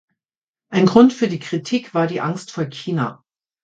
[0.69, 3.23] Ein Grund für die Kritik war die Angst vor China.